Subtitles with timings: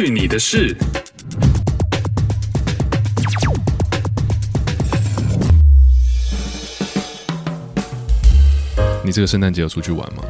[0.00, 0.76] 去你的事！
[9.04, 10.22] 你这个圣诞节有出去玩吗？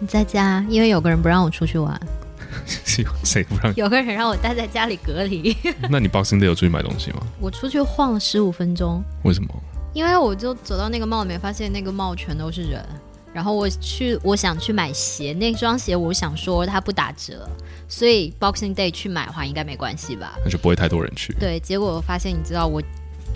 [0.00, 1.96] 你在家，因为有个人不让我出去玩。
[3.22, 3.72] 谁不让？
[3.76, 5.56] 有个人让我待在家里隔离。
[5.88, 7.20] 那你 Boxing Day 有出去买东西吗？
[7.38, 9.00] 我出去晃了十五分钟。
[9.22, 9.48] 为什么？
[9.92, 12.84] 因为我就走到那个 mall 里面，发现那个 mall 全都是人。
[13.34, 17.48] 然后我去，我想去买鞋，那双鞋我想说它不打折，
[17.88, 20.34] 所以 Boxing Day 去买的话应该没关系吧？
[20.44, 21.32] 那就不会太多人去。
[21.34, 22.82] 对，结果我发现，你知道我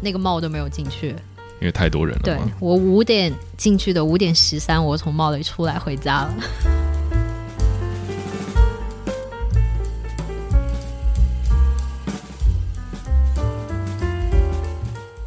[0.01, 1.09] 那个 mall 都没有进去，
[1.61, 2.23] 因为太多人了。
[2.25, 6.35] 对，我五点进去的，五点十三我从 mall 里出来回家了。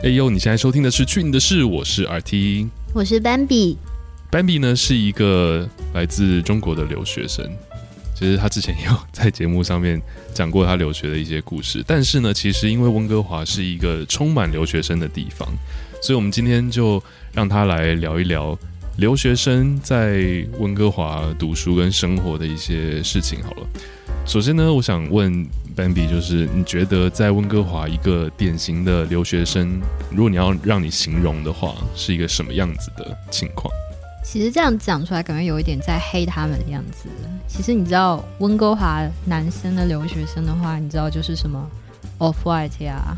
[0.02, 3.20] 哎呦，你现在收听的是《去你的事》，我是 RT，我是
[4.31, 4.59] Bambi。
[4.59, 7.45] 呢是一个来自中国的留学生，
[8.13, 10.01] 其实他之前也有在节目上面
[10.34, 11.84] 讲过他留学的一些故事。
[11.85, 15.48] 但是呢，其实因为温哥华是一个充满留学生的地方，
[16.01, 17.01] 所以我们今天就
[17.34, 18.57] 让他来聊一聊
[18.98, 23.43] 留学生在温哥华读书跟生活的一些事情。
[23.43, 23.67] 好了，
[24.26, 25.45] 首先呢，我想问。
[25.76, 33.70] Bambi，就是你觉得在温哥华一个典型的留学生，如果你要让你形容的话，是一个什么样子的情况？
[34.26, 37.07] 其实这样讲出来，感觉有一点在黑他们的样子。
[37.48, 41.63] 其实你知道，温哥华男生的留学生的话，你知道就是什么
[42.17, 43.15] Off-White 呀。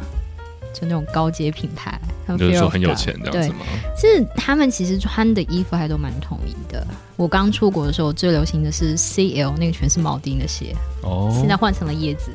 [0.74, 2.00] 就那种高阶品牌，
[2.38, 3.66] 就是说很有钱这样子吗？
[4.00, 6.86] 是他们其实穿的衣服还都蛮统一的。
[7.16, 10.76] 我刚出国的时候最流行的是 CL，那个全是铆钉的鞋。
[11.02, 12.30] 哦，现在换成了椰子。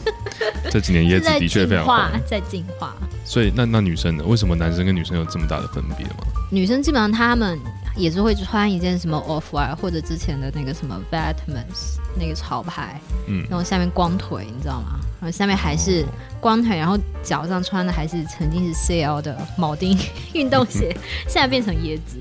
[0.70, 2.94] 这几年椰子的确非常化，在进化。
[3.24, 4.24] 所以那那女生呢？
[4.26, 6.26] 为什么男生跟女生有这么大的分别吗？
[6.50, 7.58] 女生基本上他们
[7.96, 14.98] 也是会穿一件什么 Off-White 或者之前的那个什么 Vetements 那个潮牌，嗯，然后下面光腿，你知道吗？
[15.20, 16.04] 然后下面还是
[16.40, 19.96] 光腿，然后脚上穿的还是曾经是 CL 的铆钉
[20.34, 20.96] 运动鞋，
[21.28, 22.16] 现在变成椰子。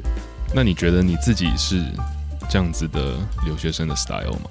[0.54, 1.84] 那你觉得你自己是
[2.50, 4.50] 这样子的留学生的 style 吗？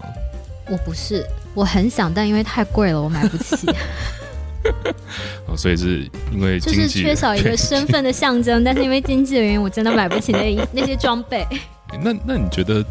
[0.71, 3.67] 我不是，我很想，但因为太贵了，我买不起。
[5.47, 11.47] 哦，所以是因为就是缺少一个身份的象征，但是因为经济的原因，我真的买不起那那些装备。
[12.03, 12.85] 那那你觉得？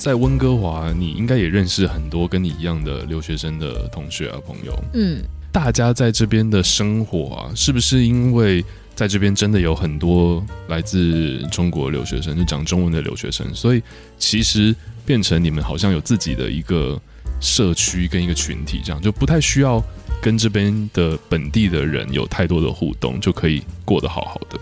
[0.00, 4.74] 在温哥华，你应该也认识很多跟你一样的留学生的同学啊朋友。
[4.94, 5.22] 嗯，
[5.52, 8.64] 大家在这边的生活啊，是不是因为
[8.94, 13.82] 在这边真的有很多来自中国留学生，就讲中文的留学生，所以
[14.16, 16.98] 其实变成你们好像有自己的一个
[17.38, 19.84] 社区跟一个群体，这样就不太需要
[20.20, 24.58] 跟这边的本地的人有太多的互动，就可以过得好好的。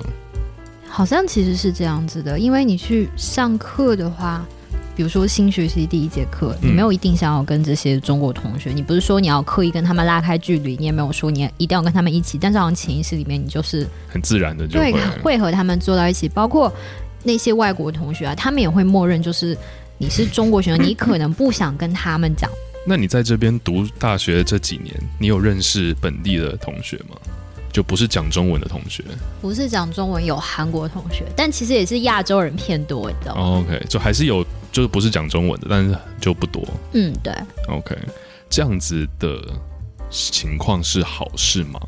[0.88, 4.47] 好像其实是这样子的，因为你去上课的话。
[4.97, 14.92] 比如说新学期第一节课，你没有一定想要跟这些中国同学，嗯、你不是说你要刻意跟他们拉开距离，你也没有说你一定要跟他们一起，但是好像潜意识里面你就是很自然的就对
[15.22, 16.28] 会和他们坐到一起。
[16.28, 16.72] 包括
[17.22, 19.56] 那些外国同学啊，他们也会默认就是
[19.98, 22.50] 你是中国学生，你可能不想跟他们讲。
[22.88, 27.16] 那你在这边读大学这几年，你有认识本地的同学吗？
[27.71, 29.04] 就不是讲中文的同学，
[29.43, 34.44] 不是讲中文，有韩国同学，但其实也是亚洲人偏多，你知道吗？OK，就还是有。
[34.71, 36.62] 就是不是讲中文的，但是就不多。
[36.93, 37.32] 嗯，对。
[37.69, 37.97] OK，
[38.50, 39.41] 这样子的
[40.10, 41.81] 情况是好事吗？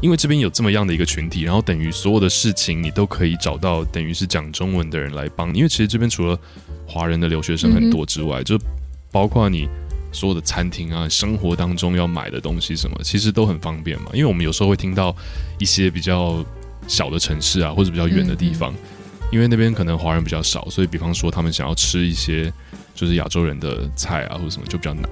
[0.00, 5.58] 因为这边有这么样的一个群体，然后等于所有的事情你都可以找到，等于是讲中文的人来帮你。
[5.58, 6.36] 因为其实这边除了
[6.86, 8.58] 华人的留学生很多之外，嗯、就
[9.12, 9.68] 包括你
[10.14, 14.06] 所有的餐厅啊，生活当中要买的东西什么，其实都很方便嘛。
[14.14, 15.14] 因为我们有时候会听到
[15.58, 16.42] 一些比较
[16.88, 18.72] 小的城市啊，或者比较远的地方。
[18.72, 18.90] 嗯嗯
[19.32, 22.52] 因为那边可能华人比较少，所以比方说他们想要吃一些
[22.94, 25.02] 就是亚洲人的菜啊或者什么就比较难。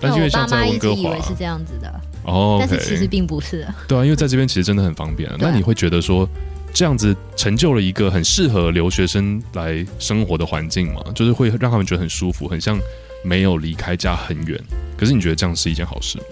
[0.00, 3.66] 但是因为像在温哥华，以为是这样子的哦，但是其实并不是。
[3.88, 5.28] 对啊，因为在这边其实真的很方便。
[5.38, 6.28] 那你会觉得说
[6.72, 11.02] 这样子成就了一个很适合留学生来生活的环境嘛？
[11.12, 12.78] 就是会让他们觉得很舒服，很像
[13.26, 14.58] 没有离开家很远。
[14.96, 16.24] 可是你觉得这样是一件好事吗？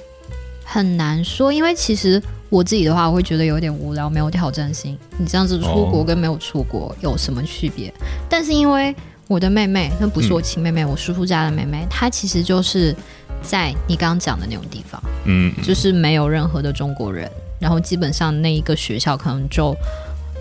[0.64, 2.23] 很难说，因为其实。
[2.50, 4.96] 我自己的话，我会觉得有点无聊，没有挑战性。
[5.19, 7.88] 你这样子出国跟没有出国有什么区别？
[7.88, 7.94] 哦、
[8.29, 8.94] 但是因为
[9.26, 12.94] 我的妹妹，那不是我亲妹妹，嗯、我叔叔家的妹妹，她其实就是
[13.43, 19.75] 在你刚刚讲的那种地方，嗯，就是没有任何的中国人，然后基本上那一个学校可能就。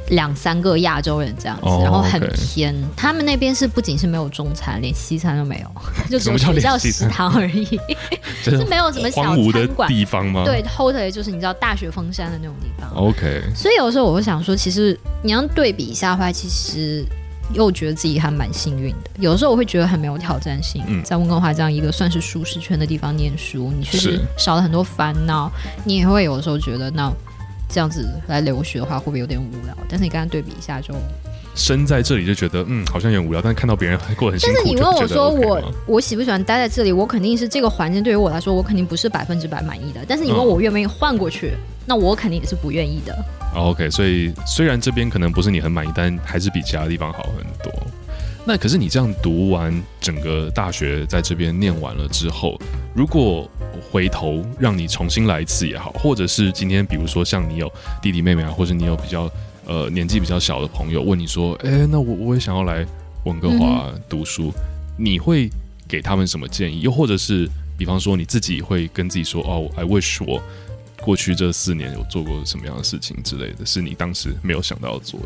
[0.10, 2.76] 两三个亚洲人这样子，oh, 然后很偏。
[2.96, 7.66] 他们那边是不仅是没有中餐，连西餐都没有， 就只有学校食堂而已，
[8.44, 10.44] 是没有什么小餐馆的地方吗？
[10.46, 12.90] 对，totally 就是你知道大雪封山的那种地方。
[12.96, 13.42] OK。
[13.56, 17.06] 所以有时候我会想说，其实你要对比一下的话，其实
[17.54, 19.12] 又觉得自己还蛮幸运的。
[19.20, 25.52] 有的时候我会觉得很没有挑战性，嗯、在温哥华这样一个算是舒适圈的地方念书，你确实少了很多烦恼。
[25.86, 27.12] 你也会有的时候觉得，那
[27.74, 29.76] 这样子来留学的话，会不会有点无聊？
[29.90, 30.94] 但是你刚刚对比一下就。
[31.56, 40.02] 身在这里就觉得嗯，好像有点无聊，但是看到别人过得很辛苦，但是你问我说我 OK 我喜不喜欢待在这里，我肯定是这个环境对于我来说，我肯定不是百分之百满意的。
[40.08, 43.16] 但是你问我愿不愿意换过去，嗯、那我肯定也是不愿意的。
[43.56, 47.72] OK，所以虽然这边可能不是你很满意，但还是比其他地方好很多。
[48.46, 52.60] 那可是你这样读完整个大学，在这边念完了之后，
[52.94, 53.50] 如果
[53.92, 59.30] 回头让你重新来一次也好，或者是今天比如说像你有弟弟妹妹啊，或者你有比较。
[59.66, 62.86] 呃，年纪比较小的朋友问你说：“哎、欸，那我我也想要来
[63.24, 65.50] 温哥华读书，嗯、你会
[65.88, 66.82] 给他们什么建议？
[66.82, 70.38] 又或者是，比方说你自己会跟自己说：‘哦，I wish 我
[71.04, 75.26] 过去这四年有做过什么样的事情之类的，是你当时没有想到要做的。’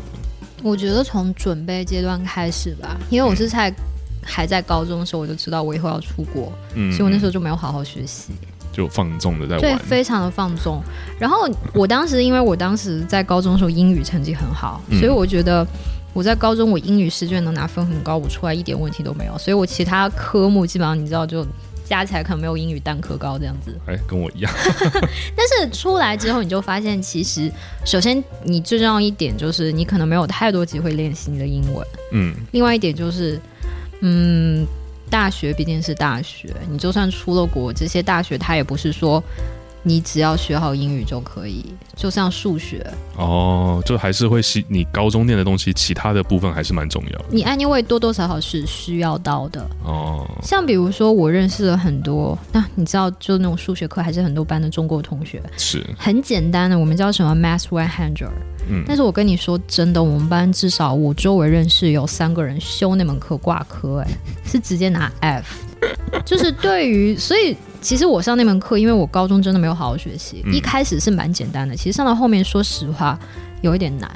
[0.62, 3.74] 我觉得从准备阶段开始吧，因为我是在、嗯、
[4.22, 8.32] 还在高中的时候，我就知道我以后要出国，嗯，所以我那时候就没有好好学习。”
[8.70, 10.80] 就放纵的在玩，对，非常的放纵。
[11.18, 15.66] 然后我当时，因为我当时在高中的时候英语成绩很好，嗯、所以我觉得
[16.12, 19.36] 我在高中我英语试卷能拿分很高，我出来一点问题都没有。
[19.36, 21.44] 所以我其他科目基本上你知道，就
[21.88, 23.74] 加起来可能没有英语单科高这样子。
[23.86, 24.52] 哎，跟我一样。
[25.34, 27.50] 但是出来之后，你就发现其实，
[27.84, 31.86] 首先你最重要一点就是你可能没有太多机会练习你的英文。
[32.12, 32.34] 嗯。
[32.52, 33.40] 另外一点就是，
[34.00, 34.66] 嗯。
[35.10, 39.24] 大学毕竟是大学，你就算出了国，这些大学它也不是说
[39.82, 41.64] 你只要学好英语就可以。
[41.96, 42.86] 就像数学
[43.16, 47.24] 哦，就还是会吸你高中念的东西，其他的部分还是蛮重要的。
[47.30, 50.24] 你 anyway 多多少少是需要到的哦。
[50.42, 56.78] 像比如说，我认识了很多，那你知道，就那种数学课还是很多班的中国同学，是很简单的。
[56.78, 58.30] 我们叫什么 math one hundred。
[58.70, 64.08] 嗯，但是我跟你说真的，我们班至少我周围认识有三个人修那门课挂科，哎，
[64.44, 65.46] 是直接拿 F。
[66.24, 73.18] 就是对于，所以其实我上那门课，因为我高中真的没有好好学习，嗯、一开始是蛮简单的，其实上到后面，说实话
[73.62, 74.10] 有一点难。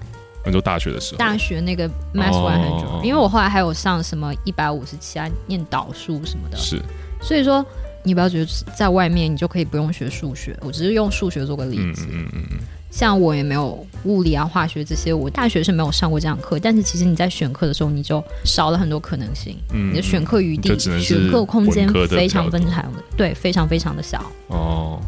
[0.45, 6.57] 很多大学的时候，大学那个 Math One 很久，因为我后来还有上什么一百五十七啊，念导数什么的。
[6.57, 6.83] 是，
[7.21, 7.65] 所以说
[8.03, 12.07] 你不要觉得在外面你就可以不用学数学，我只是用数学做个例子。
[12.11, 12.59] 嗯嗯嗯嗯。
[12.93, 16.59] 像我也没有物理啊、化学这些，我大学是没有上过这样课。
[16.59, 19.57] 但是其实你在选课的时候，你就少了很多可能性。
[19.73, 24.23] 嗯，你的选课余地、选课空间非常非常的对，非常非常的小。
[24.49, 25.01] 哦，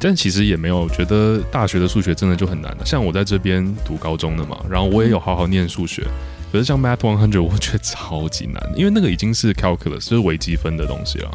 [0.00, 2.84] 但其实也没有觉得大学的数学真的就很难的。
[2.84, 6.12] 像我在这边读高中的嘛，然后我也有好好念数学，嗯、
[6.50, 11.30] 可是像 Math One Hundred，我觉得超级难，因为那个已经是 Calculus，就是微积分的东西了。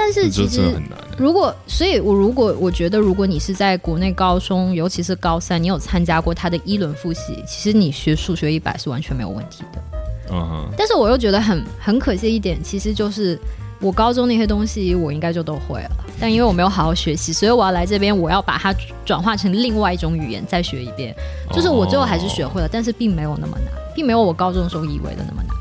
[0.00, 0.80] 但是其实，
[1.18, 9.82] 如果，所以我如果我觉得，如果你是在国内高中，尤其是高三，你有参加过他的一轮复习，其实你学数学一百是完全没有问题的。
[10.30, 10.68] 嗯哼。
[10.78, 13.36] 但是我又觉得很很可惜一点，其实就是
[13.80, 15.90] 我高中那些东西我应该就都会了，
[16.20, 18.72] 但因为我没有好好学习，所以我要来这边，我要把它
[19.04, 21.12] 转化成另外一种语言再学一遍。
[21.52, 25.57] 就是我最后还是学会了，但是并没有那么难，并没有我高中的时候以为的那么难。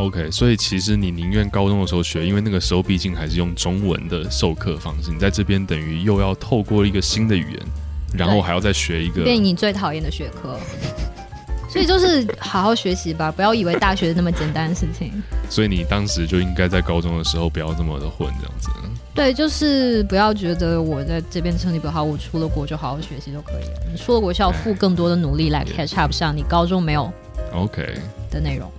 [0.00, 5.10] OK，所以其实你宁愿高中的时候学，因为那个时候毕竟还是用中文的授课方式。
[5.10, 7.60] 你在这边等于又要透过一个新的语言，
[8.14, 10.58] 然后还要再学一个，变你最讨厌的学科。
[11.68, 15.12] 所以就是好好学习吧，不要以为大学那么简单的事情。
[15.50, 18.70] 所以你当时就应该在高中的时候不要这么的混，这样子。
[19.14, 23.80] 对，就是不要觉得我在这边成绩不好，我出了国就好好学习就可以了。
[23.92, 27.12] 你出了国需要付更多的努力来 catch up 上你高中没有
[27.52, 27.94] OK
[28.30, 28.70] 的内容。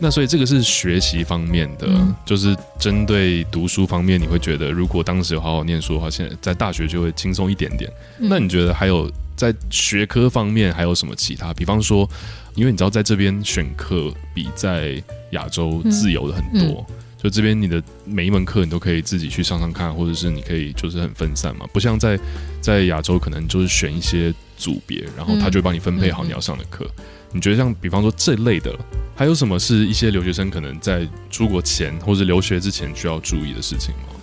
[0.00, 7.90] 那所以这个是学习方面的，嗯、就是针对读书方面，你会觉得如果当时有好好念书的话，现在在大学就会轻松一点点。
[8.20, 11.52] 嗯、那你觉得还有在学科方面还有什么其他？
[11.52, 12.08] 比方说，
[12.54, 15.02] 因为你知道在这边选课比在
[15.32, 16.86] 亚洲自由的很多，
[17.20, 22.16] 就这边你的每一门课你都可以自己去上上看，或者是你可以就是很分散嘛，不像在
[22.60, 26.84] 在亚洲可能就是选一些组别，然后他就会帮你分配好你要上的课。
[26.84, 28.74] 嗯嗯嗯你觉得像比方说这类的，
[29.14, 34.14] 还有什么是一些留学生可能在出国前或者留学之前需要注意的事情吗？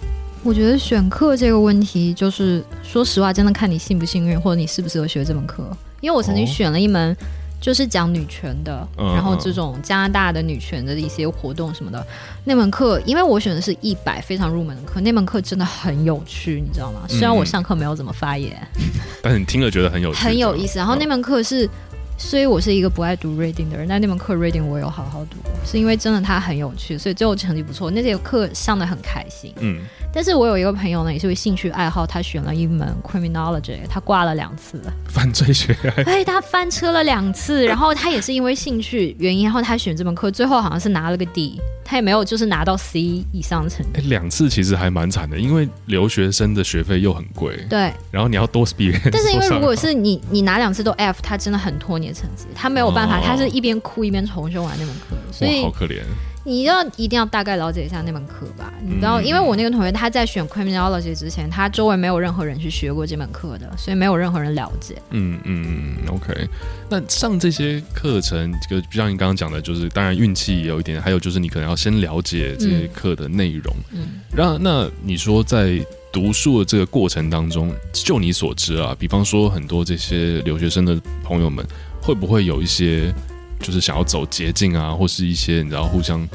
[0.44, 5.68] 我觉得选课这个问题，就是说实话，真的看你幸不幸运，或者你适不适合学这门课。
[6.02, 7.16] 因为我曾经选了一门
[7.60, 12.06] 就是讲女权的，哦、然后这种加拿大的女权的一些活动什么的，嗯、
[12.44, 17.02] 那门课，因为我选的是一百非常入门的课，那门课真的很有趣，你知道吗？
[17.08, 18.84] 虽然我上课没有怎么发言，嗯、
[19.22, 20.78] 但是你听了觉得很有趣，很有意思。
[20.80, 21.70] 然后那门课是。
[22.18, 27.92] 所以我是一个不爱读 reading 的人，但那门课 reading 我有好好读，是因为真的它很有趣，所以最后成绩不错。
[27.92, 29.82] 那节课上的很开心，嗯。
[30.16, 35.76] 但是我有一个朋友呢，也是为兴趣爱好，他选了一门 criminology，他挂了两次犯罪学，
[36.08, 44.00] 哎，他翻车了两次，然后他也是因为兴趣原因，然后他选这门课，最后好像是拿了个 D，他也没有就是拿到 C 以上的成绩。
[44.00, 48.98] 哎，两次其实还蛮惨的，因为留学生的学费又很贵，对，然后你要多比。
[49.12, 56.00] 但是因为如果是你你拿两次都 F，他真的很拖你的成绩，他没有办法，哦、他是一边哭一边重修完那门课，所以好可怜。
[56.46, 64.96] 你要一定要大概了解一下那门课吧，你知道，因为我那个同学他在选 criminology 之前，他周围没有任何人去学过这门课的，所以没有任何人了解。
[65.10, 66.48] 嗯嗯嗯，OK。
[66.88, 73.76] 那上这些课程，这个就像你刚刚讲的，就是当然运气也有一点，还有就是你可能要先了解这些课的内容。
[73.92, 74.22] 嗯。
[74.32, 81.66] 然后，那你说在读书的这个过程当中，就你所知啊，比方说很多这些留学生的朋友们，
[82.00, 83.12] 会不会有一些？
[83.60, 86.28] 就是想要走捷径啊，或是一些你知道互相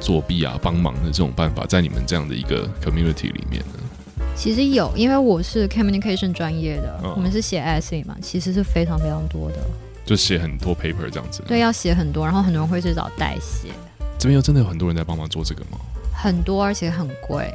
[0.00, 3.80] 作弊啊、帮忙的这种办法，在你们这样的一个 community 里面呢？
[4.36, 9.56] 其实有，因为我是 communication 专业的，嗯、我们是写 essay 嘛，其实是非常非常多的，
[10.04, 11.42] 就写很多 paper 这样子。
[11.46, 13.68] 对，要写很多，然后很多人会去找代写。
[14.18, 15.78] 这边又真的有很多人在帮忙做这个吗？
[16.12, 17.50] 很多，而且很贵。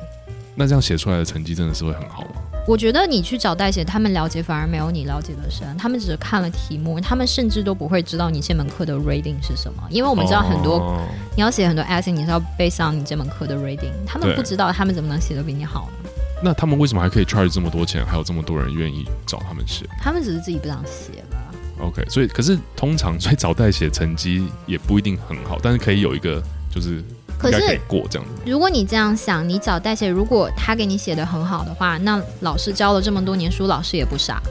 [0.62, 2.36] 那这样写出来的成绩真的是会很好吗？
[2.68, 5.66] 我觉得你去找代写，他们了解反而没有你了解的深。
[5.76, 9.82] 他们只是看了题目，他们甚至都不会知道你这门课的 rating 是什么。
[9.90, 11.02] 因为我们知道很多，哦、
[11.36, 13.90] 你要写很多 essay，你是要 base on 你这门课的 rating。
[14.06, 16.10] 他们不知道，他们怎么能写得比你好呢？
[16.44, 19.88] 那他们为什么还可以 charge 这么多钱，还有这么多人愿意找他们写？
[20.00, 21.40] 他们只是自己不想写吧。
[21.80, 26.40] OK，所以可是通常所以找代写成绩也不一定很好，但是可以有一个
[26.70, 27.04] 就是。
[27.42, 34.42] 可是，过这样如果你这样想，你找代写，如果他给你写的很好的话，那老师教了这么多年书，老师也不傻。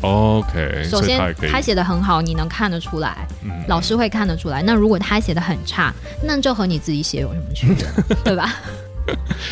[0.00, 1.18] OK，首先
[1.50, 4.60] 他写的很好，你能看得出来，嗯、老师会看得出来。
[4.62, 5.94] 那如果他写的很差，
[6.24, 7.86] 那就和你自己写有什么区别，
[8.24, 8.56] 对吧？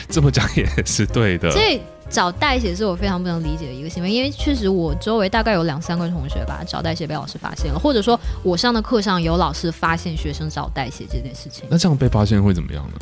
[0.09, 1.51] 这么讲也是对的。
[1.53, 1.81] 所以。
[2.11, 11.65] 找代写是我非常不能理解的一个行为，因为确实我周围大概有两三个同学吧，找代写被老师发现了，或者说我上的课上有老师发现学生找代写这件事情。
[11.71, 12.95] 那这样被发现会怎么样呢？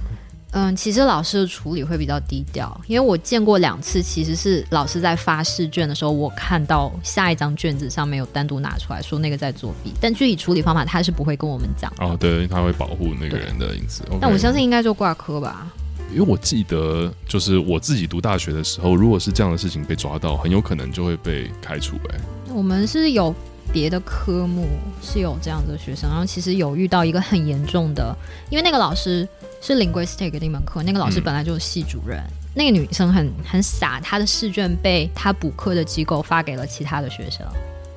[0.52, 11.92] 嗯，其实老师的处理会比较低调，因为我见过两次，其实是老师在发试卷的时候，我看到下一张卷子上面有单独拿出来说那个在作弊，但具体处理方法他是不会跟我们讲。
[12.00, 14.02] 哦，对，他会保护那个人的隐私。
[14.20, 15.66] 但我相信应该就挂科吧。
[16.10, 21.96] 因为我记得，就是我自己读大学的时候，如果是这样的事情被抓到，很有可能就会被开除。
[22.10, 22.18] 哎，
[22.52, 23.34] 我们是有
[23.72, 24.66] 别的科目
[25.02, 28.16] 是有这样的学生，然后其实有遇到一个很严重的，
[28.50, 29.28] 因为那个老师
[29.60, 37.46] 是 linguistic 的一门课，那个老师本来就是系主任，嗯、那个女生很很傻，她的试卷被她补课的机构发给了其他的学生。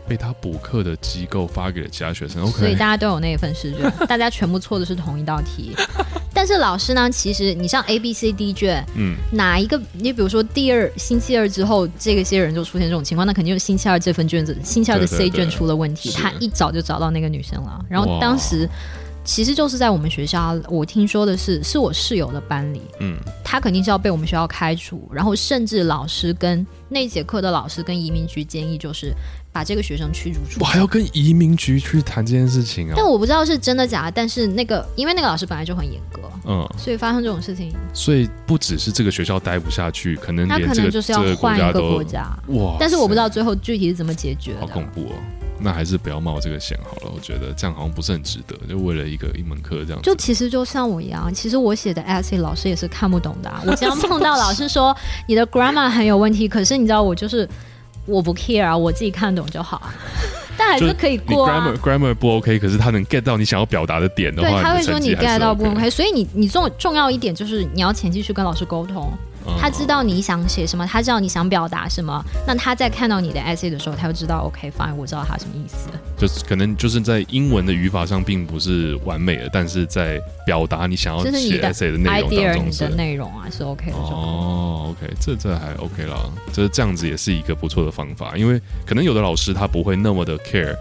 [0.08, 5.74] 被她补课的机构发给了其他学生，okay、所以大家都有那一份试卷，大家全部错的是同一道题。
[6.42, 9.80] 但是老师呢，其实你像 A、B、C、D 卷，嗯，哪一个？
[9.94, 16.10] 你比如说第二星期二之后，这个些人就出现这种情况，那肯定就是星期二这份卷子，星期二的 C 卷出了问题。
[16.10, 18.68] 对对对，他一早就找到那个女生了，然后当时。
[19.24, 29.14] 其实就是在我们学校，我听说的是，是我室友的班里，嗯，他肯定是要被我们学校开除，然后甚至老师跟那节课的老师跟移民局建议，就是
[29.52, 30.60] 把这个学生驱逐出。
[30.60, 32.94] 我还要跟移民局去谈这件事情啊？
[32.98, 42.76] 但我不知道是真的假的，但是那个因为那个老师本来就很严格，嗯，所以发生这种事情，所以不只是这个学校待不下去，可能、这个、他可能就是要换一个国家哇！
[42.80, 45.16] 但是我不知道最后具体是怎么解决的，好恐怖哦。
[45.64, 48.56] 那还是不要冒这个险好了，我觉得这样好像不是很值得。
[48.68, 53.62] 就为了一个一门课这样，就其实就像我一样，其实我写的 essay 老师也是看不懂的啊。
[53.68, 54.96] 我经常碰到老师说
[55.28, 57.48] 你的 grammar 很有问题，可是你知道我就是
[58.06, 59.94] 我不 care 啊，我自己看懂就好啊。
[60.58, 61.74] 但还是可以过啊。
[61.74, 65.90] grammar grammar 不 OK，可是他能 get 到你想要表达的点的话，对，他会说你 get 到不 OK。
[65.90, 69.12] 所以你你重重要一点就是你要前期去跟老师沟通。
[69.60, 75.90] 他知道你想写什么，他知道你想表达什么，那他在看到你的 essay 的时候，他就知道 OK fine，我知道他什么意思。
[76.18, 83.98] 就是可能就是在英文的语法上并不是完美的，但是在表达你想要写 essay 的内容当中是，你的内容啊是 OK 的。
[83.98, 86.18] 哦，OK，这这还 OK 啦，
[86.54, 90.76] 就是这样子也是一个不错的方法，因为可能有的老师他不会那么的 care，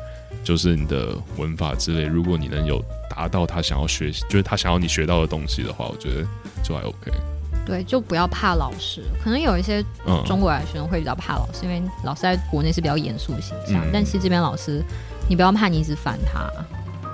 [0.44, 6.26] 就是你的文法之类，如果你能有达到他想要学习，就是他想要你学到的东西的话，我觉得
[6.62, 7.10] 就还 OK。
[7.70, 9.00] 对，就不要怕老师。
[9.22, 9.80] 可能有一些
[10.26, 13.80] 中国来的学生会比较怕老师，嗯、因为老师在国内是比较严肃的形象。
[13.84, 14.82] 嗯、但其实这边老师，
[15.28, 16.50] 你不要怕，你一直烦他，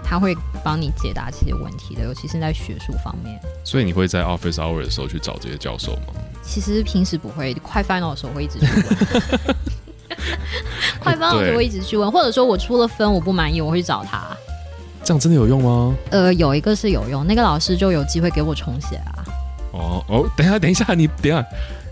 [0.03, 0.35] 他会
[0.65, 3.39] 帮你解答这些问题的，尤其是在学术方面。
[3.65, 6.15] 所以你会在 office hour 的时候去找这些教授吗？
[6.43, 9.57] 其实平时不会，快 final 的时候会一直去问。
[10.99, 14.25] 快 final 的时候会一直去问，或者说我出了分我不满意，我会去找他。
[15.05, 15.95] 这样真的有用吗？
[16.11, 19.16] 呃，有一个是有用，那个老师就有机会给我重写啊。
[19.77, 21.45] 哦哦，等一下，等一下，你等一下，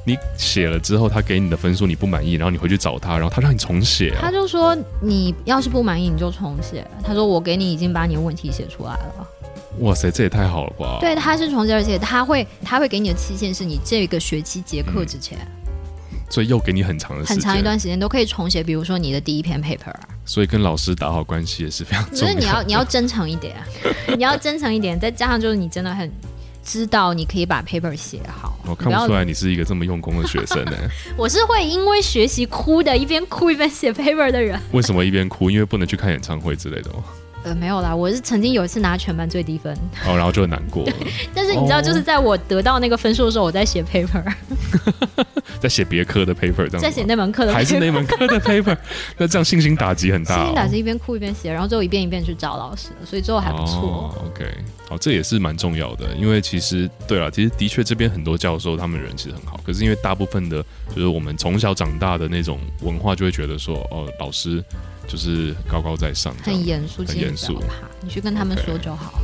[0.07, 4.19] 你写了之后，他给你的分数你不满意，然后你回去找他，然后他让你重写、啊。
[4.21, 6.87] 他就说你要是不满意，你就重写。
[7.03, 9.29] 他说我给你已经把你的问题写出来了。
[9.81, 10.99] 哇塞，这也太好了吧？
[11.01, 15.39] 对，他是重写，而且他会他会给你的期限是你这个学期结课之前。
[15.41, 15.61] 嗯
[16.31, 18.61] 所以又给你很长的时间，很长一段时间都可以重写。
[18.61, 23.55] 比如说你的第一篇 paper，所以跟老师打好关系也是非常重要你要你要真诚一点，
[24.17, 26.11] 你要真诚一点，再加上就是你真的很
[26.65, 28.59] 知道你可以把 paper 写好。
[28.67, 30.73] 我看不出来你是一个这么用功的学生呢。
[31.17, 34.59] 我是会因为学习哭的，一边哭一边写 paper 的人。
[34.73, 35.51] 为什么一边哭？
[35.51, 37.05] 因为不能去看演唱会之类的吗？
[37.45, 39.73] 呃，没有啦，我是曾经有一次拿全班最低分，
[40.07, 40.89] 哦，然后就很难过。
[41.35, 44.25] 但是你知道，就是在我得到那个分数的时候，我在写 paper，
[45.61, 48.77] 在写别科的 paper，这样，在写那门课的 paper，还是那门课的 paper，
[49.19, 50.39] 那这样信心打击很大，哦。
[50.39, 54.15] 信心打击，一边哭一边写，然后最后一遍一遍去找老师，所以最后还不错。
[54.17, 54.47] 哦、OK，
[54.89, 60.65] 好，这也是蛮重要的，因为其实对了，其实的确这边很多教授他们人其实很好，可是因为大部分的，
[60.97, 64.65] 就是我们从小长大的那种文化，就会觉得说，哦，老师。
[65.07, 67.63] 就是高高在上，很严肃，很严肃。
[68.01, 69.21] 你去跟他们说就好。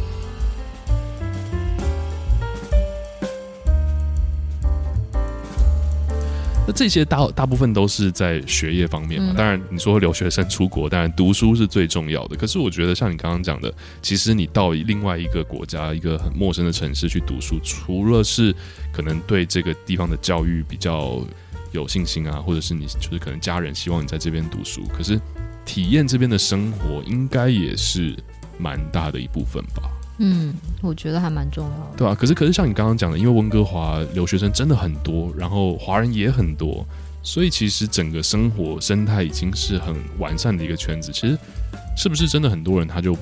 [6.67, 9.35] 那这些大大部分都是在学业方面嘛。
[9.37, 12.37] 当然，你说留学生出国，当然读书是最重要的。
[12.37, 18.55] 可是我觉得，像你刚刚讲的，其实你到另外一个国家、一个很陌生的城市去读书，除了是
[18.93, 21.21] 可能对这个地方的教育比较
[21.73, 25.21] 有信心啊，或者是你就是可能家人希望你在这边读书，可是。
[25.73, 28.12] 体验这边的生活，应该也是
[28.59, 29.89] 蛮大的一部分吧。
[30.19, 31.97] 嗯，我觉得还蛮重要的。
[31.97, 36.85] 对啊，可是可是像你刚刚讲的，因为温哥华留学生真的很多，然后华人也很多，
[37.23, 41.12] 所以其实整个生活生态已经是很完善的一个圈子。
[41.12, 41.39] 其实
[41.97, 43.17] 是不是真的很多人他就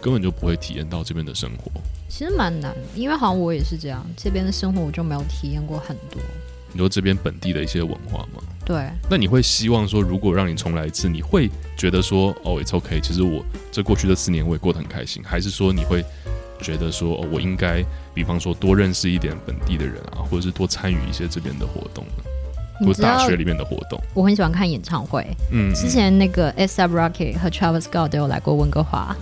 [0.00, 1.68] 根本就不会体验到这边的生活？
[2.08, 6.22] 其实蛮难的，因为好像我也是这样，这边的生活我就没有体验过很多。
[6.72, 8.42] 你说这边本地的一些文化吗？
[8.64, 8.88] 对。
[9.10, 16.04] 那你会希望说，如果让你重来一次，你会觉得说，哦，it's okay，其实我这过去的四年我也过得很开心，还是说你会
[16.60, 22.24] 觉得说，哦，我应该，比方说多认识一点本地的人啊，或者是多参与一些这边的活动呢？
[22.86, 24.00] 或者大学里面的活动？
[24.14, 25.26] 我很喜欢看演唱会。
[25.50, 25.74] 嗯。
[25.74, 29.16] 之前那个 A$AP Rocky 和 Travis Scott 都有来过温哥华。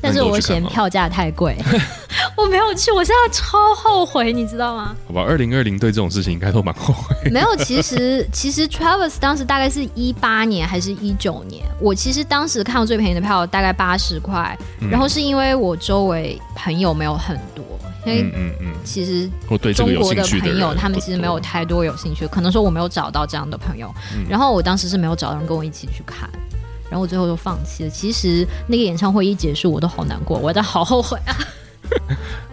[0.00, 1.56] 但是我嫌票价太贵，
[2.36, 4.94] 我没有去，我现在超后悔，你知道吗？
[5.08, 7.30] 好吧，二零二零对这种事情应该都蛮后悔。
[7.30, 14.56] 没有，其实 其实 Travis 当时大概是一八年还是一九年，我其实当时看到最便宜的票大概八十块，
[14.90, 17.64] 然后是因为我周围朋友没有很多，
[18.04, 19.28] 因为嗯嗯，其实
[19.74, 23.92] 中国的朋友他们其实没有太多有兴趣，可能说我没有找到这样的朋友，
[24.28, 26.28] 然后我当时是没有找到人跟我一起去看。
[26.90, 27.90] 然后我最后就放弃了。
[27.90, 31.32] 其实那个演唱会一结束，我都好难过，我都好后悔啊！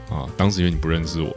[0.10, 1.34] 啊， 当时因为你不认识我，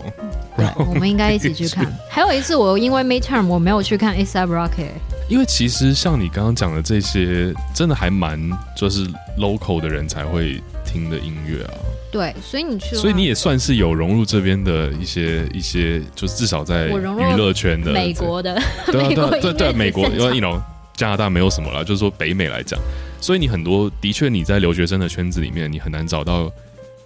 [0.56, 1.86] 对，我们应该一起去看。
[2.10, 4.88] 还有一次，我因为 midterm 我没有去看 A$AP Rocky。
[5.28, 8.38] 因为其实像你刚刚讲的这些，真的还蛮
[8.76, 9.06] 就是
[9.38, 11.74] local 的人才会听的音乐啊。
[12.12, 18.54] 对，所以你去，所以你也算是有融入这边的一些一些，就是至少在娱乐圈的美国的，
[18.86, 20.60] 对啊，对啊， 对对，美国，因为 know。
[20.96, 22.80] 加拿大没有什么了，就是说北美来讲，
[23.20, 26.50] 所以你很多的确你在留学生的圈子里面，你很难找到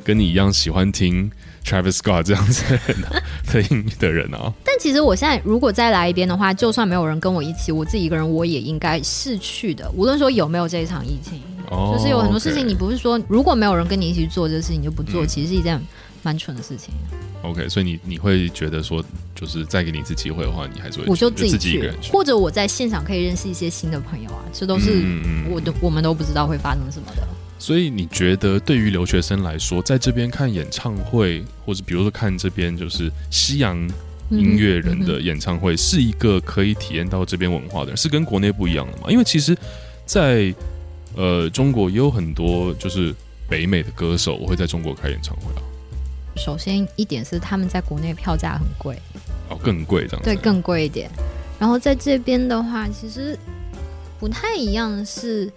[0.04, 1.30] 跟你一样喜欢听
[1.64, 2.64] Travis Scott 这样子
[3.52, 4.52] 的音乐 的人啊。
[4.64, 9.90] 但其实我现在如果再来一遍的话，就算没有人跟我一起，我自己一个人我也应该是去的。
[9.90, 15.80] 无论说有没有这一场疫情，哦、就是有很多事情，你不是说如果没有人跟你一起做这个事情你就不做，嗯、其实是一件
[16.22, 16.94] 蛮蠢的事情。
[17.42, 19.02] OK，所以你你会觉得说，
[19.34, 25.02] 就是再给你一次机会的话，你还是会我就自己，一个人去，或者我在现场可以认识一些新的朋友啊，这都是
[25.48, 27.26] 我都，嗯、我们都不知道会发生什么的。
[27.58, 33.76] 所以你觉得对于留学生来说，在这边看演唱会，或者比如说看这边就是西洋
[34.30, 39.04] 音乐人的演唱会，是一个可以体验到这边文化的人，是跟国内不一样的吗？
[39.08, 39.54] 因为其实
[40.06, 40.54] 在，在
[41.16, 43.14] 呃中国也有很多就是
[43.48, 45.62] 北美的歌手，我会在中国开演唱会啊。
[46.36, 48.96] 首先一点是他们在国内票价很贵，
[49.48, 50.24] 哦，更贵这样子。
[50.24, 51.10] 对，更贵一点。
[51.58, 53.38] 然后在这边的话，其实
[54.18, 55.50] 不太一样，是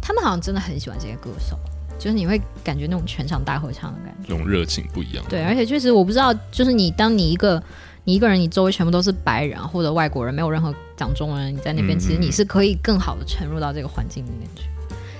[0.00, 1.56] 他们好像真的很喜欢这些歌手，
[1.98, 5.24] 就是你会感觉那种全场大合唱的感觉，那种热情不一样。
[5.28, 7.62] 对，而且确实我不知道，就是你当你一个
[8.04, 14.62] 你一个人，你周围全部都是白人或者外国人，没有任何讲中文人，你在那边，其实你是可以更好的沉入到这个环境里面去。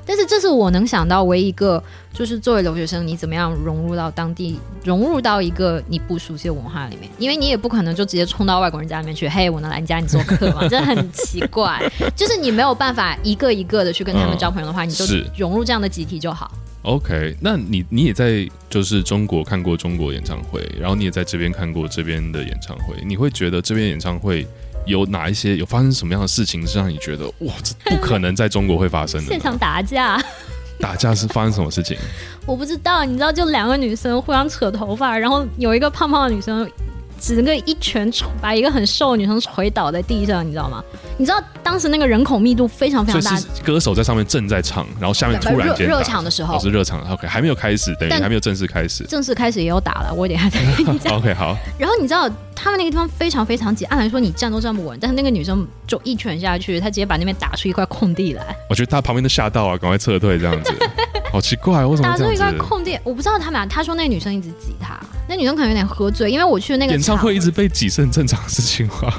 [0.06, 7.10] 但是这是我能想到唯一一个，就是作为留学生，你怎么样融入到当地，融入到一个你不熟悉的文化里面？
[7.18, 10.66] 因为你也不可能就直接冲到外国人家里面去，嘿，我能来你家你做客吗？
[10.70, 11.82] 真的很奇怪。
[12.14, 15.04] 就是你没有办法一个一个的去跟他们交朋友的话，嗯、你就
[15.36, 16.50] 融入这样的集体就好。
[16.82, 24.46] OK，那你你也在就是中国看过中国演唱会，然后你也在这边看过这边的演唱会，你会觉得这边演唱会
[24.86, 29.26] 有哪一些有发生什么样的事情是让你觉得哇，这不可能在中国会发生的？
[29.26, 30.22] 现场打架，
[30.80, 31.96] 打架是发生什么事情？
[32.46, 36.68] 我不知道，你知道，就两个女生互相扯头发，然后有一个胖胖的女生。
[37.18, 40.82] 只能一拳把一个很瘦的女生捶倒在地上，你知道吗？
[41.18, 51.16] 你知道当时那个人口密度非常非常大，歌手在上面正在唱，然后下面突然间热场的时候，哦、是热场，OK，还没有开始，等于还没有正式开始，正式开始也有打了，我等下再跟你讲。
[51.16, 51.56] OK，好。
[51.78, 58.54] 然后你知道他们那个地方非常非常挤，按来说你站都站不稳，但是那个女生就一拳下去，她直接把那边打出一块空地来。
[58.68, 60.72] 我觉得她旁边都吓到啊，赶快撤退这样子，
[61.36, 62.98] 好奇怪，为什么打出一块空地？
[63.04, 64.98] 我不知道他们俩，他说那个女生一直挤他。
[65.28, 69.12] 那女生可能有点喝醉，因为我去的那个演唱会一直被挤是很正常的事情吗？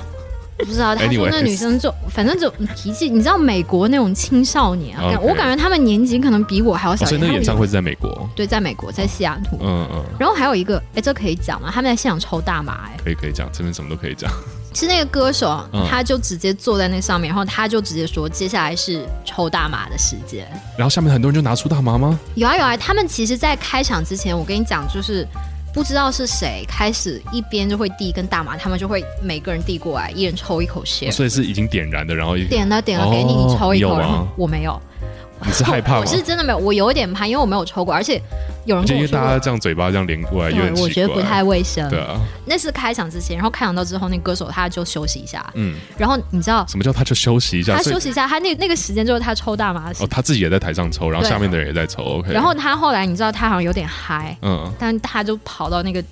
[0.58, 7.06] 不知道， 他说那女生就反正就脾气，你知道美国那种青少年啊.我感觉他们年纪可能比我还要小。
[7.06, 7.10] 哦。
[7.10, 8.28] 所以那个演唱会是在美国？
[8.36, 9.60] 对，在美国，在西雅图。
[9.62, 10.04] 嗯嗯。
[10.20, 11.70] 然后还有一个，哎，这可以讲吗？
[11.72, 14.32] 他们在现场抽大麻，哎，可以可以讲，这边什么都可以讲。
[14.78, 20.48] 是那个歌手，他就直接坐在那上面，然后他就直接说，接下来是抽大麻的时间。
[20.78, 22.20] 然后下面很多人就拿出大麻吗？
[22.36, 25.28] 有啊有啊，他们其实，在开场之前，我跟你讲，就是。
[25.74, 31.12] 不知道是谁开始一边就会递一根大麻，他们就会每个人递过来，一人抽一口先。
[31.12, 34.82] 所以是已经点燃的，然后一点了点了，给你你抽一口，然后我没有。
[35.45, 36.00] 你是害怕吗？
[36.06, 38.21] 我是真的没有，我有一点怕，因为我没有抽过，而且
[38.65, 41.88] 有人跟我说，因为大家这样嘴巴这样连过来，有点，我觉得不太卫生。
[41.89, 45.45] 对啊，那是开场之前，然后开场到之后，那歌手他就休息一下。
[45.54, 47.76] 嗯，然后你知道什么叫他就休息一下？
[47.76, 50.06] 他休息一下，他那那个时间就是他抽大麻的时候。
[50.06, 52.04] 哦，他自己也在台上抽，然后下面的人也在抽。
[52.04, 52.34] OK。
[52.34, 56.04] 然后他后来你知道他好像有点嗨，嗯，但他就跑到那个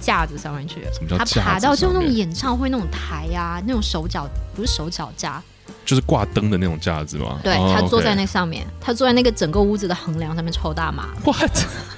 [0.00, 0.80] 架子上面去。
[0.92, 5.42] 什么叫他爬到就那种演唱会那种台呀，那种手脚不是手脚架。
[5.86, 7.38] 就是挂灯的那种架子吗？
[7.42, 8.72] 对，他坐在那上面，oh.
[8.80, 11.06] 他坐在那个整个屋子的横梁上面抽大麻。
[11.24, 11.50] What？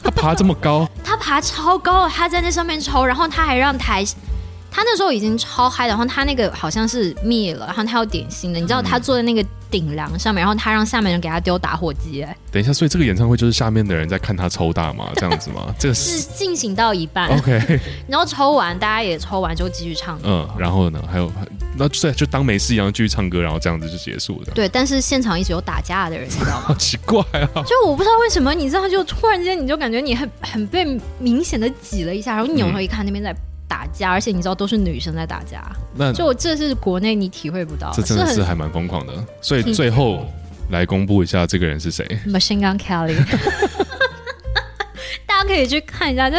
[0.05, 0.89] 他爬这么高？
[1.03, 4.05] 他爬超高，他在那上面抽，然后他还让台，
[4.71, 9.45] 他那时候已经超嗨，然后他那个好像是灭了，然后他要点心的，你知道他坐在那个。
[9.71, 12.23] 顶梁上面，然后他让下面人给他丢打火机。
[12.23, 15.67] 哎，等一下，所以这个演唱会就是下面的人在看他抽大吗这样子吗？
[15.79, 17.79] 这 个是进行到一半， OK，
[18.09, 20.19] 然后抽完，大家也抽完就继续唱。
[20.25, 21.31] 嗯，然后呢，还有
[21.77, 24.47] 那对，就当没事一样继续唱歌，然后这样子就结束了。
[24.55, 26.63] 对，但是现场一直有打架的人，你知道吗？
[26.73, 27.21] 好奇怪
[27.55, 27.63] 啊！
[27.67, 33.37] 就我不知道为什么，你知道，就突然间你就感觉你很很被明显的挤了一下，然后你扭头一看，那边在。
[33.69, 35.63] 打架，而且你知道都是女生在打架，
[35.95, 39.13] 那就这是国内你体会不到，这真的是还蛮疯狂的。
[39.43, 40.27] 所以最后
[40.71, 43.15] 来公布一下这个人是谁？Machine Gun Kelly，
[45.27, 46.37] 大家可以去看一下，就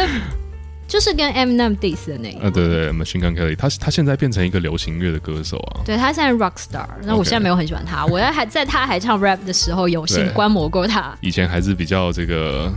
[0.88, 2.46] 就是跟 Eminem diss 的那个。
[2.46, 5.80] 啊，对对，对，Machine Gun Kelly，他他现在变成一个流行乐的歌手啊。
[5.84, 12.72] 对，他现在 rock star，那我现在没有很喜欢他，我在还在他还唱 rap 的时候有幸观摩过他，以前还是比较这个。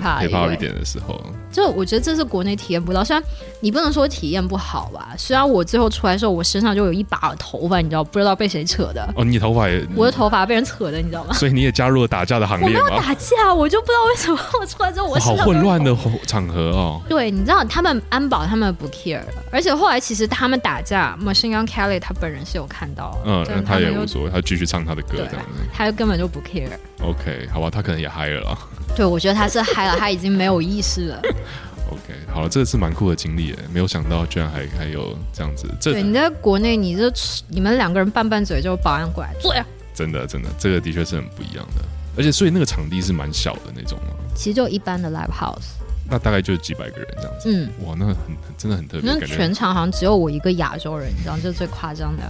[0.00, 3.02] 害怕一点的时候，就我觉得这是国内体验不到。
[3.04, 3.22] 虽然
[3.60, 9.08] 你不能说体验不好吧，虽然我最后出来的时候，我身上就有一把头发，你知道不知道被谁扯的？
[9.16, 11.32] 哦，你头发也，我的头发被人扯的，你知道吗？
[11.34, 12.68] 所以你也加入了打架的行列？
[12.68, 17.00] 我没有打架，我就不知道为什么我出来之后我好混乱的场合哦。
[17.08, 26.68] 对，你知道他们安保他们不 care，而且后来其实他们打架，Machine Gun Kelly 他本人是有看到，嗯，他也无所谓，他继续唱他的歌这样子，他就根本就不 care。
[27.00, 28.58] OK，好吧，他可能也嗨了。
[28.98, 31.22] 对，我觉得他是嗨了，他已经没有意识了。
[31.88, 35.68] OK，好了，这个是蛮酷的经历诶，没有想到居然还还有这样子。
[35.80, 37.08] 这对，你在国内，你这
[37.46, 39.64] 你们两个人拌拌嘴就保安过来坐呀。
[39.94, 41.84] 真的真的，这个的确是很不一样的，
[42.16, 44.14] 而且所以那个场地是蛮小的那种吗？
[44.34, 45.78] 其实就一般的 live house，
[46.10, 47.50] 那大概就是几百个人这样子。
[47.52, 48.16] 嗯，哇，那很
[48.56, 49.12] 真的很特别。
[49.12, 52.22] 那全场好像只有我一个亚洲人，你知道，这是最夸张的。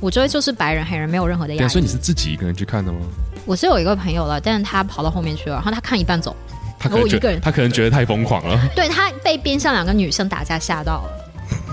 [0.00, 1.70] 我周围就是白人黑人，没有任何的亚洲人。
[1.70, 2.98] 所以你是自己一个人去看的吗？
[3.44, 6.34] 我是有一个朋友了，但是他跑到后面去了，然后他看一半走，
[6.78, 8.58] 他可能一个人，他可能觉得太疯狂了。
[8.74, 11.10] 对，他被边上两个女生打架吓到了，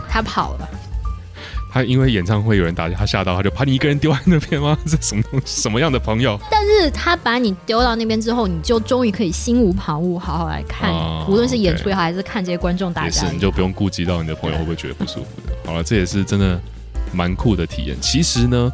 [0.10, 0.70] 他跑了。
[1.74, 4.78] 他因为演唱会有人打架，他吓到，他就把你一个人丢在那边吗？
[4.86, 5.24] 这什么？
[5.44, 6.40] 什么样的朋友？
[6.52, 15.54] 但是他把你丢到那边之后，你就终于可以心无旁骛，好好来看，哦、无论是演出也好，还是看这些观众打架，也是，你就不用顾及到你的朋友会不会觉得不舒服的。
[15.66, 16.62] 好了，这也是真的
[17.12, 17.98] 蛮酷的体验。
[18.00, 18.72] 其实呢。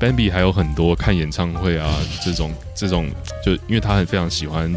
[0.00, 1.92] Bambi 还有很多看演唱会啊，
[2.24, 3.10] 这种这种，
[3.44, 4.72] 就因为他很非常喜欢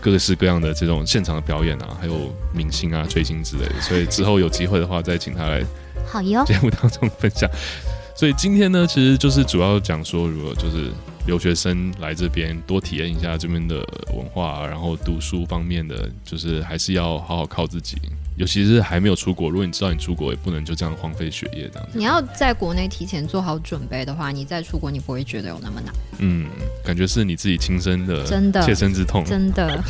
[0.00, 5.64] 各式各样的这种现场的表演啊，还有明星啊、追星之类的，所以之后有机会的话，再请他来
[6.06, 7.48] 好哟节目当中分享。
[8.16, 10.88] 所以今天呢，其实就是主要讲说，如果就是
[11.26, 13.76] 留学生来这边多体验一下这边的
[14.14, 17.96] 文化啊，然后读书方面的，就是还是要好好靠自己。
[18.36, 21.96] 尤其是还没有出国，如果你知道你出国也不能就这样荒废学业这样子。
[21.96, 25.94] 你要在国内提前做好准备的话，你再出国你不会觉得有那么难。
[26.18, 26.48] 嗯，
[26.84, 29.80] 感觉是你自己亲身的、真的切身之痛，真的。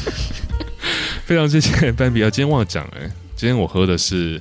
[1.24, 2.29] 非常谢谢 Bambi 啊！
[2.29, 4.38] 今天忘了讲哎，今天我喝的是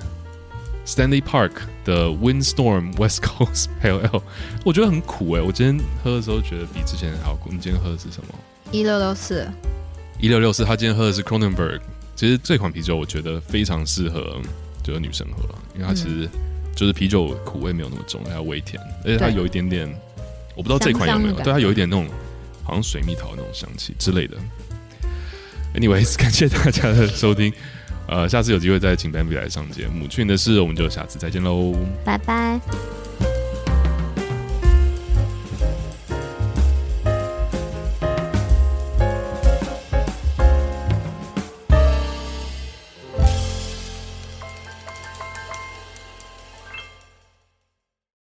[0.86, 1.52] Stanley Park
[1.86, 4.22] 的 Windstorm West Coast Pale Ale，
[4.66, 5.46] 我觉得很苦哎、欸。
[5.46, 7.50] 我今天喝的时候觉得比之前还要苦。
[7.52, 8.34] 你今天喝的是什么？
[8.72, 9.48] 一六六四，
[10.20, 10.66] 一六六四。
[10.66, 11.80] 他今天喝的是 Cronenberg。
[12.16, 14.40] 其实这款啤酒我觉得非常适合
[14.84, 15.44] 就是女生喝，
[15.74, 16.30] 因为它其实
[16.76, 19.88] 就是啤酒苦味没有那么重，还有微甜，而且它有一点点，
[20.56, 22.08] 我不知道这款有没有，对它有一点那种
[22.64, 24.38] 好像水蜜桃那种香气之类的。
[25.74, 27.52] Anyways， 感谢大家的收听。
[28.14, 30.08] 呃，下次有机会再请 Bambi 来上节目。
[30.08, 31.74] 去年的事，我们就下次再见喽，
[32.06, 33.03] 拜拜。